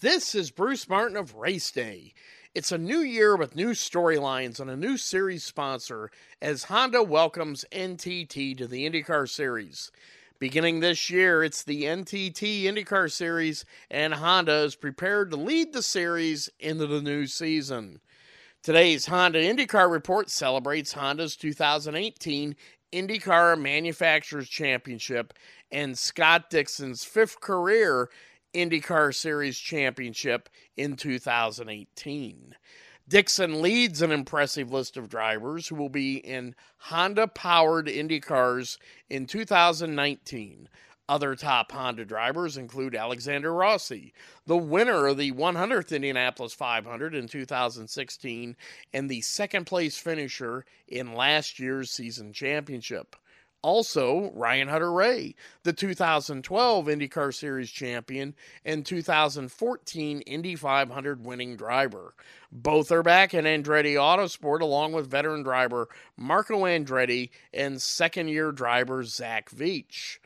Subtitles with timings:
[0.00, 2.12] This is Bruce Martin of Race Day.
[2.56, 6.10] It's a new year with new storylines and a new series sponsor
[6.42, 9.92] as Honda welcomes NTT to the IndyCar Series.
[10.40, 15.82] Beginning this year, it's the NTT IndyCar Series, and Honda is prepared to lead the
[15.82, 18.00] series into the new season.
[18.62, 22.56] Today's Honda IndyCar report celebrates Honda's 2018
[22.92, 25.32] IndyCar Manufacturers Championship
[25.70, 28.10] and Scott Dixon's fifth career
[28.56, 32.56] IndyCar Series Championship in 2018.
[33.06, 38.78] Dixon leads an impressive list of drivers who will be in Honda powered IndyCars
[39.10, 40.70] in 2019.
[41.06, 44.14] Other top Honda drivers include Alexander Rossi,
[44.46, 48.56] the winner of the 100th Indianapolis 500 in 2016
[48.92, 53.16] and the second place finisher in last year's season championship.
[53.62, 62.14] Also, Ryan Hunter-Reay, the 2012 IndyCar Series champion and 2014 Indy 500 winning driver.
[62.52, 68.52] Both are back in Andretti Autosport along with veteran driver Marco Andretti and second year
[68.52, 70.18] driver Zach Veach.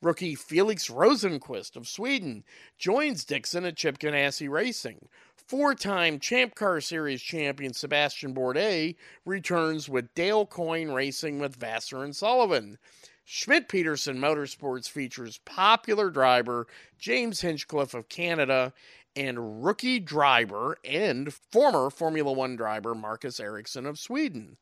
[0.00, 2.44] Rookie Felix Rosenqvist of Sweden
[2.76, 5.08] joins Dixon at Chip Ganassi Racing.
[5.46, 12.02] Four time Champ Car Series champion Sebastian Bourdais returns with Dale Coyne Racing with Vasser
[12.02, 12.78] and Sullivan.
[13.26, 16.66] Schmidt Peterson Motorsports features popular driver
[16.98, 18.72] James Hinchcliffe of Canada
[19.14, 24.56] and rookie driver and former Formula One driver Marcus Ericsson of Sweden.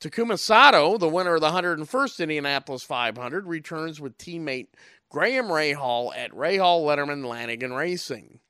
[0.00, 4.68] Takuma Sato, the winner of the 101st Indianapolis 500, returns with teammate
[5.08, 8.40] Graham Rahal at Rahal Letterman Lanigan Racing.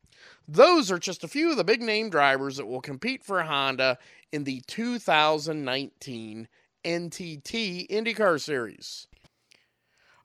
[0.48, 3.98] Those are just a few of the big name drivers that will compete for Honda
[4.30, 6.48] in the 2019
[6.84, 9.08] NTT IndyCar Series.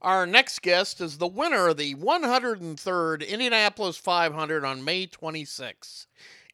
[0.01, 6.07] Our next guest is the winner of the 103rd Indianapolis 500 on May 26.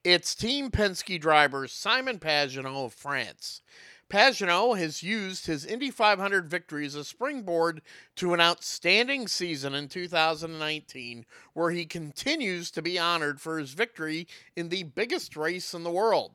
[0.04, 3.62] It's Team Penske driver Simon Pagenaud of France.
[4.10, 7.82] Pagenaud has used his Indy 500 victory as a springboard
[8.16, 14.26] to an outstanding season in 2019, where he continues to be honored for his victory
[14.56, 16.32] in the biggest race in the world.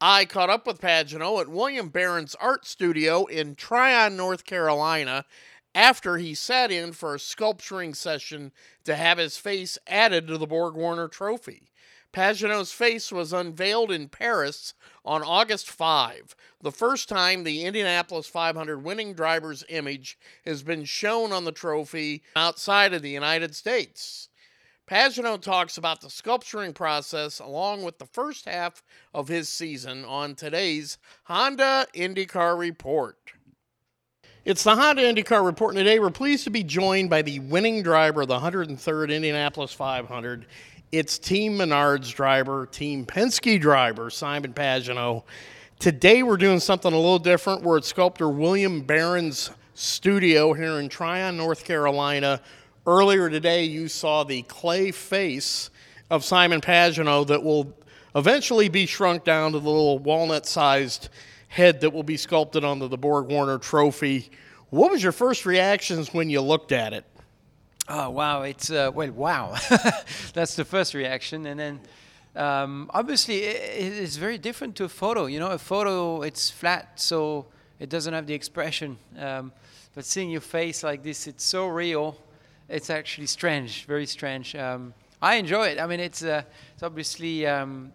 [0.00, 5.24] I caught up with Pagenaud at William Behrends' art studio in Tryon, North Carolina,
[5.74, 8.52] after he sat in for a sculpturing session
[8.84, 11.72] to have his face added to the Borg Warner trophy.
[12.14, 18.84] Pagenaud's face was unveiled in Paris on August 5, the first time the Indianapolis 500
[18.84, 20.16] winning driver's image
[20.46, 24.28] has been shown on the trophy outside of the United States.
[24.88, 30.36] Pagenaud talks about the sculpturing process along with the first half of his season on
[30.36, 33.18] today's Honda IndyCar Report.
[34.44, 37.82] It's the Honda IndyCar Report, and today we're pleased to be joined by the winning
[37.82, 40.46] driver of the 103rd Indianapolis 500
[40.92, 45.24] it's Team Menards driver, Team Penske driver, Simon Pagenaud.
[45.78, 47.62] Today we're doing something a little different.
[47.62, 52.40] We're at sculptor William Behrends' studio here in Tryon, North Carolina.
[52.86, 55.70] Earlier today, you saw the clay face
[56.10, 57.74] of Simon Pagenaud that will
[58.14, 61.08] eventually be shrunk down to the little walnut sized
[61.48, 64.30] head that will be sculpted onto the Borg Warner trophy.
[64.70, 67.04] What was your first reactions when you looked at it?
[67.86, 68.42] Oh wow!
[68.42, 69.56] It's uh, well, wow.
[70.32, 71.80] That's the first reaction, and then
[72.34, 75.26] um, obviously it, it's very different to a photo.
[75.26, 77.44] You know, a photo it's flat, so
[77.78, 78.96] it doesn't have the expression.
[79.18, 79.52] Um,
[79.94, 82.16] but seeing your face like this, it's so real.
[82.70, 84.56] It's actually strange, very strange.
[84.56, 85.78] Um, I enjoy it.
[85.78, 87.92] I mean, it's uh, it's obviously um,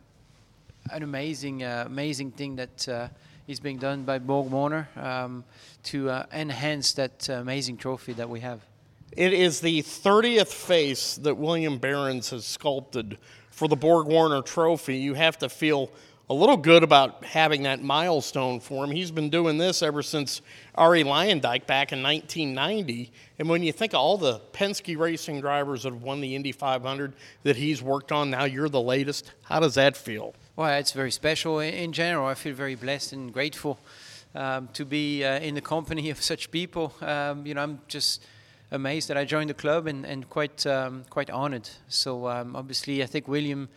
[0.91, 3.07] an amazing, uh, amazing thing that uh,
[3.47, 5.43] is being done by Borg Warner um,
[5.85, 8.68] to uh, enhance that uh, amazing trophy that we have.
[9.17, 13.17] It is the 30th face that William Behrends has sculpted
[13.49, 14.97] for the Borg Warner Trophy.
[14.97, 15.89] You have to feel
[16.29, 18.91] a little good about having that milestone for him.
[18.91, 20.43] He's been doing this ever since
[20.77, 23.11] Arie Luyendyk back in 1990.
[23.39, 26.51] And when you think of all the Penske racing drivers that have won the Indy
[26.51, 29.31] 500 that he's worked on, now you're the latest.
[29.41, 30.35] How does that feel?
[30.55, 32.27] Well, it's very special in general.
[32.27, 33.79] I feel very blessed and grateful
[34.35, 36.93] um, to be uh, in the company of such people.
[37.01, 38.21] Um, you know, I'm just
[38.71, 41.69] amazed that I joined the club and, and quite um, quite honored.
[41.87, 43.69] So um, obviously, I think William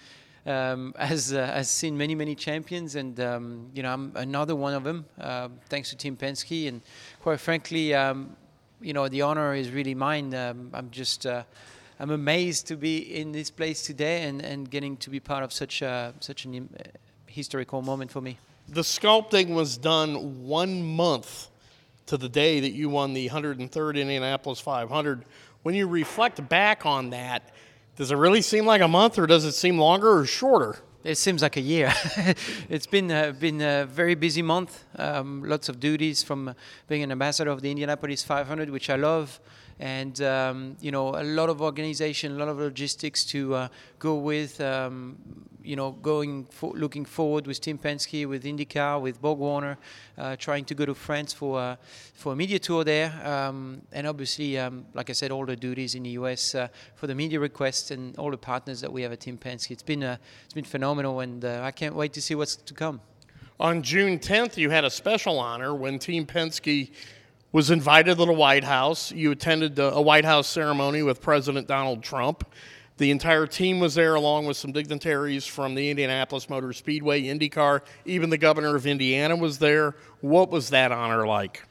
[0.46, 4.74] um, has uh, has seen many many champions, and um, you know I'm another one
[4.74, 5.04] of them.
[5.20, 6.82] Uh, thanks to Team Penske, and
[7.20, 8.36] quite frankly, um,
[8.80, 10.34] you know the honor is really mine.
[10.34, 11.44] Um, I'm just uh,
[12.02, 15.52] I'm amazed to be in this place today and, and getting to be part of
[15.52, 16.68] such a, such an
[17.26, 18.38] historical moment for me.
[18.68, 21.48] The sculpting was done one month
[22.06, 25.24] to the day that you won the 103rd Indianapolis 500.
[25.62, 27.52] When you reflect back on that,
[27.94, 30.78] Does it really seem like a month, or does it seem longer or shorter?
[31.04, 31.92] It seems like a year.
[32.70, 34.84] it's been uh, been a very busy month.
[34.96, 36.54] Um, lots of duties from
[36.88, 39.40] being an ambassador of the Indianapolis 500, which I love
[39.78, 44.16] and um, you know a lot of organization, a lot of logistics to uh, go
[44.16, 44.60] with.
[44.60, 45.16] Um,
[45.64, 49.76] you know, going for, looking forward with Team Penske, with IndyCar, with BorgWarner,
[50.18, 51.76] uh, trying to go to France for uh,
[52.14, 55.94] for a media tour there, um, and obviously, um, like I said, all the duties
[55.94, 59.12] in the US uh, for the media requests and all the partners that we have
[59.12, 59.70] at Team Penske.
[59.70, 62.74] It's been uh, it's been phenomenal, and uh, I can't wait to see what's to
[62.74, 63.00] come.
[63.60, 66.90] On June 10th, you had a special honor when Team Penske
[67.52, 69.12] was invited to the White House.
[69.12, 72.44] You attended a White House ceremony with President Donald Trump.
[72.96, 77.82] The entire team was there, along with some dignitaries from the Indianapolis Motor Speedway, IndyCar.
[78.04, 79.94] Even the governor of Indiana was there.
[80.20, 81.62] What was that honor like?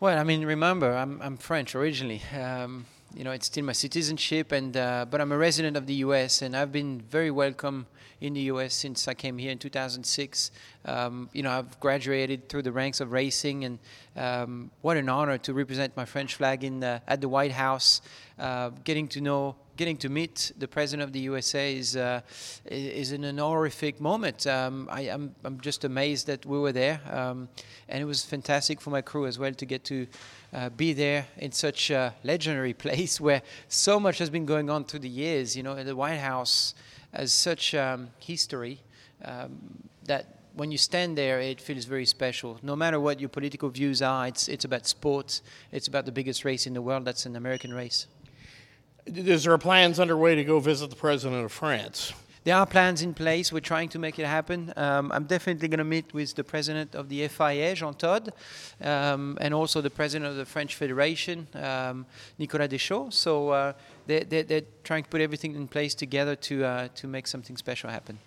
[0.00, 2.22] Well, I mean, remember, I'm, I'm French originally.
[2.38, 5.94] Um, you know, it's still my citizenship, and uh, but I'm a resident of the
[5.94, 6.42] U.S.
[6.42, 7.86] and I've been very welcome
[8.20, 8.74] in the U.S.
[8.74, 10.50] since I came here in 2006.
[10.84, 13.78] Um, you know, I've graduated through the ranks of racing, and
[14.16, 18.00] um, what an honor to represent my French flag in the, at the White House.
[18.38, 22.20] Uh, getting to know, getting to meet the president of the USA is uh,
[22.66, 24.46] is an honorific moment.
[24.46, 27.48] Um, I, am I'm, I'm just amazed that we were there, um,
[27.88, 30.06] and it was fantastic for my crew as well to get to.
[30.52, 34.84] Uh, be there in such a legendary place where so much has been going on
[34.84, 35.56] through the years.
[35.56, 36.74] You know, the White House
[37.14, 38.80] has such um, history
[39.24, 39.52] um,
[40.06, 42.58] that when you stand there, it feels very special.
[42.62, 45.40] No matter what your political views are, it's, it's about sports.
[45.70, 47.04] It's about the biggest race in the world.
[47.04, 48.08] That's an American race.
[49.16, 52.12] Is there plans underway to go visit the president of France?
[52.44, 53.52] There are plans in place.
[53.52, 54.72] We're trying to make it happen.
[54.76, 58.30] Um, I'm definitely going to meet with the president of the FIA, Jean Todt,
[58.80, 62.06] um, and also the president of the French Federation, um,
[62.38, 63.12] Nicolas Deschaux.
[63.12, 63.72] So uh,
[64.06, 67.56] they, they, they're trying to put everything in place together to, uh, to make something
[67.56, 68.18] special happen.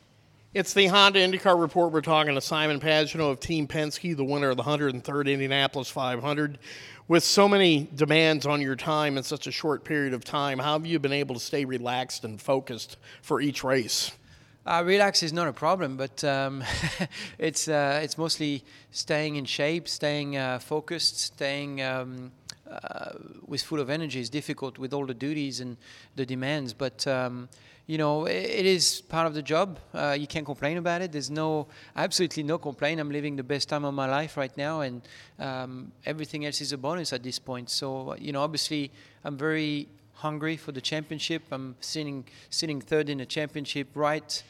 [0.53, 1.91] It's the Honda IndyCar report.
[1.91, 6.59] We're talking to Simon Pagenaud of Team Penske, the winner of the 103rd Indianapolis 500.
[7.07, 10.73] With so many demands on your time in such a short period of time, how
[10.73, 14.11] have you been able to stay relaxed and focused for each race?
[14.63, 16.63] Uh, relax is not a problem, but um,
[17.39, 22.31] it's uh, it's mostly staying in shape, staying uh, focused, staying um,
[22.69, 23.13] uh,
[23.47, 25.77] with full of energy is difficult with all the duties and
[26.15, 26.73] the demands.
[26.73, 27.49] But um,
[27.85, 29.79] you know, it, is part of the job.
[29.93, 31.11] Uh, you can't complain about it.
[31.11, 32.99] There's no, absolutely no complaint.
[32.99, 35.01] I'm living the best time of my life right now, and
[35.39, 37.69] um, everything else is a bonus at this point.
[37.69, 38.91] So, you know, obviously,
[39.23, 41.43] I'm very hungry for the championship.
[41.51, 44.43] I'm sitting sitting third in the championship, right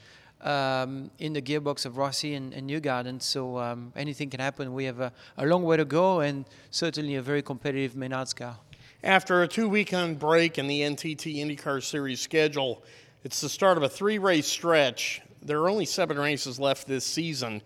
[0.43, 3.21] um, in the gearbox of Rossi and, and Newgarden.
[3.21, 4.73] So um, anything can happen.
[4.73, 8.57] We have a, a, long way to go, and certainly a very competitive Menards car.
[9.03, 12.83] After a two-weekend break in the NTT IndyCar Series schedule
[13.23, 15.21] it's the start of a three race stretch.
[15.41, 17.61] There are only seven races left this season.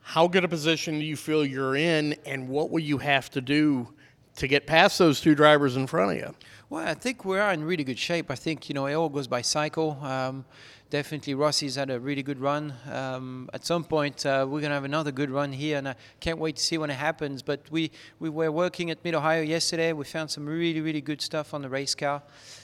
[0.00, 3.40] How good a position do you feel you're in, and what will you have to
[3.40, 3.88] do
[4.36, 6.34] to get past those two drivers in front of you?
[6.70, 8.30] Well, I think we are in really good shape.
[8.30, 9.98] I think you know it all goes by cycle.
[10.02, 10.44] Um,
[10.90, 12.72] definitely Rossi's had a really good run.
[12.90, 15.96] Um, at some point, uh, we're going to have another good run here, and I
[16.20, 17.42] can't wait to see when it happens.
[17.42, 19.92] But we, we were working at Mid Ohio yesterday.
[19.92, 22.22] We found some really, really good stuff on the race car,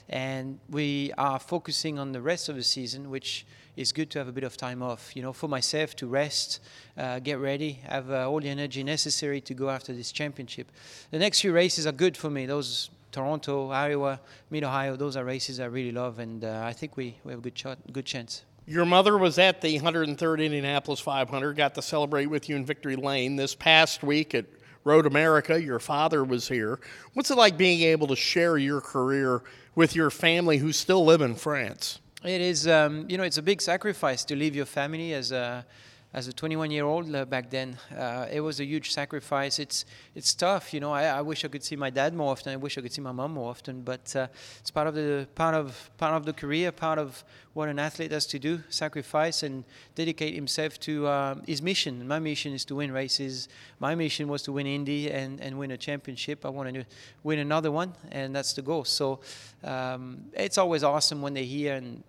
[0.08, 3.46] and we are focusing on the rest of the season, which
[3.80, 5.16] is good to have a bit of time off.
[5.16, 6.60] You know, for myself to rest,
[6.96, 10.70] uh, get ready, have uh, all the energy necessary to go after this championship.
[11.10, 12.46] The next few races are good for me.
[12.46, 14.20] Those Toronto, Iowa,
[14.50, 14.96] Mid Ohio.
[14.96, 17.58] Those are races I really love, and uh, I think we, we have a good
[17.58, 18.44] shot, good chance.
[18.66, 21.56] Your mother was at the 103rd Indianapolis 500.
[21.56, 24.44] Got to celebrate with you in Victory Lane this past week at
[24.84, 25.60] Road America.
[25.60, 26.78] Your father was here.
[27.14, 29.42] What's it like being able to share your career
[29.74, 31.98] with your family who still live in France?
[32.22, 35.64] It is, um, you know, it's a big sacrifice to leave your family as a
[36.12, 37.78] as a 21 year old uh, back then.
[37.96, 39.58] Uh, it was a huge sacrifice.
[39.58, 40.92] It's it's tough, you know.
[40.92, 42.52] I, I, wish I could see my dad more often.
[42.52, 43.82] I wish I could see my mom more often.
[43.82, 44.26] But uh,
[44.58, 47.24] it's part of the part of part of the career, part of
[47.54, 52.06] what an athlete has to do: sacrifice and dedicate himself to uh, his mission.
[52.06, 53.48] My mission is to win races.
[53.78, 56.44] My mission was to win Indy and, and win a championship.
[56.44, 56.84] I wanted to
[57.22, 58.84] win another one, and that's the goal.
[58.84, 59.20] So
[59.62, 62.02] um, it's always awesome when they're here and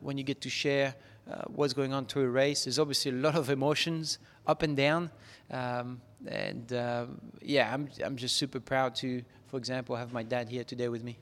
[0.00, 0.94] when you get to share
[1.30, 2.64] uh, what's going on through a race.
[2.64, 5.10] There's obviously a lot of emotions up and down.
[5.50, 7.06] Um, and uh,
[7.40, 11.04] yeah, I'm, I'm just super proud to, for example, have my dad here today with
[11.04, 11.18] me.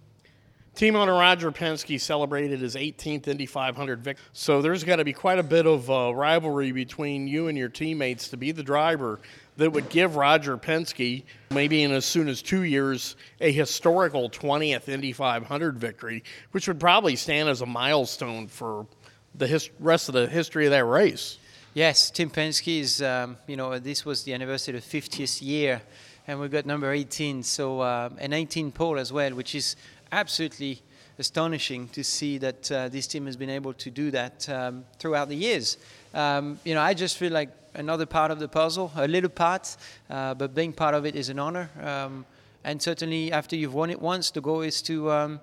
[0.74, 4.24] Team owner Roger Penske celebrated his 18th Indy 500 victory.
[4.32, 7.68] So there's got to be quite a bit of uh, rivalry between you and your
[7.68, 9.18] teammates to be the driver
[9.56, 14.88] that would give Roger Penske, maybe in as soon as two years, a historical 20th
[14.88, 16.22] Indy 500 victory,
[16.52, 18.86] which would probably stand as a milestone for
[19.34, 21.38] the his- rest of the history of that race.
[21.74, 25.82] Yes, Team Penske is, um, you know, this was the anniversary of the 50th year,
[26.26, 29.76] and we got number 18, so uh, a 19 pole as well, which is
[30.12, 30.82] absolutely
[31.18, 35.28] astonishing to see that uh, this team has been able to do that um, throughout
[35.28, 35.76] the years.
[36.14, 39.76] Um, you know, I just feel like another part of the puzzle, a little part,
[40.08, 41.70] uh, but being part of it is an honor.
[41.82, 42.24] Um,
[42.64, 45.40] and certainly, after you've won it once, the goal is to um,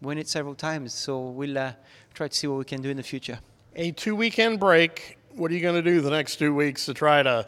[0.00, 0.94] win it several times.
[0.94, 1.72] So we'll uh,
[2.14, 3.38] try to see what we can do in the future.
[3.76, 5.18] A two weekend break.
[5.34, 7.46] What are you going to do the next two weeks to try to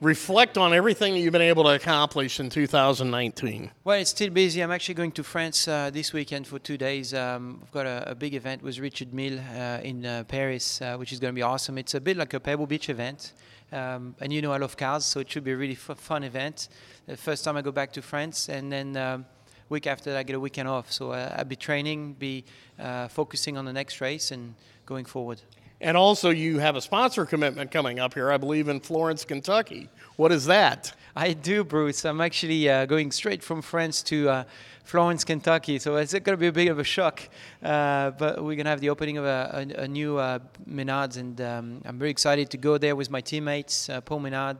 [0.00, 3.70] reflect on everything that you've been able to accomplish in 2019?
[3.84, 4.60] Well, it's still busy.
[4.60, 7.12] I'm actually going to France uh, this weekend for two days.
[7.14, 10.96] Um, I've got a, a, big event with Richard Mille uh, in uh, Paris, uh,
[10.96, 11.78] which is going to be awesome.
[11.78, 13.32] It's a bit like a Pebble Beach event.
[13.72, 16.24] Um, and you know, I love cars, so it should be a really f- fun
[16.24, 16.68] event.
[17.06, 19.26] The first time I go back to France, and then um,
[19.68, 20.90] week after that, I get a weekend off.
[20.90, 22.44] So uh, I'll be training, be
[22.78, 24.54] uh, focusing on the next race, and
[24.86, 25.42] going forward.
[25.80, 29.88] And also, you have a sponsor commitment coming up here, I believe, in Florence, Kentucky.
[30.16, 30.92] What is that?
[31.14, 32.04] I do, Bruce.
[32.04, 34.44] I'm actually uh, going straight from France to uh,
[34.82, 35.78] Florence, Kentucky.
[35.78, 37.28] So it's going to be a bit of a shock.
[37.62, 41.16] Uh, but we're going to have the opening of a, a, a new uh, Menards,
[41.16, 44.56] and um, I'm very excited to go there with my teammates, uh, Paul Menard,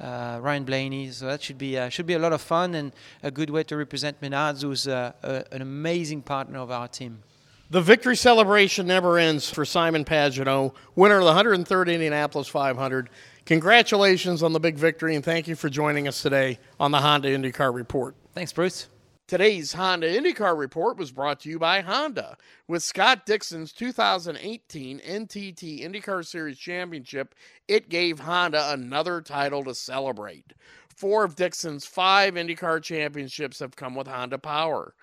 [0.00, 1.12] uh, Ryan Blaney.
[1.12, 2.92] So that should be should be a lot of fun and
[3.22, 7.22] a good way to represent Menards, who's an amazing partner of our team.
[7.68, 13.10] The victory celebration never ends for Simon Pagenaud, winner of the 103rd Indianapolis 500.
[13.44, 17.36] Congratulations on the big victory, and thank you for joining us today on the Honda
[17.36, 18.14] IndyCar Report.
[18.34, 18.88] Thanks, Bruce.
[19.26, 22.36] Today's Honda IndyCar Report was brought to you by Honda.
[22.68, 27.34] With Scott Dixon's 2018 NTT IndyCar Series Championship,
[27.66, 30.52] it gave Honda another title to celebrate.
[30.94, 34.94] Four of Dixon's five IndyCar championships have come with Honda Power.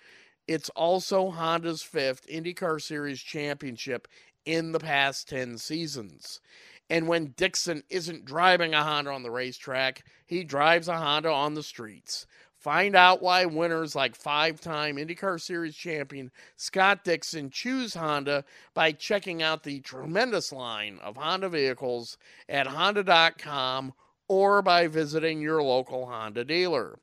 [0.48, 4.08] It's also Honda's fifth IndyCar Series championship
[4.46, 6.42] in the past 10 seasons.
[6.90, 11.54] And when Dixon isn't driving a Honda on the racetrack, he drives a Honda on
[11.54, 12.26] the streets.
[12.64, 18.94] Find out why winners like five time IndyCar Series champion Scott Dixon choose Honda by
[18.94, 23.94] checking out the tremendous line of Honda vehicles at Honda.com
[24.30, 27.00] or by visiting your local Honda dealer.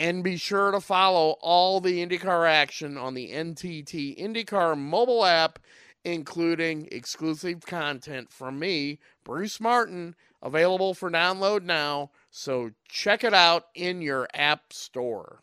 [0.00, 5.58] And be sure to follow all the IndyCar action on the NTT IndyCar mobile app,
[6.06, 12.12] including exclusive content from me, Bruce Martin, available for download now.
[12.30, 15.42] So check it out in your app store.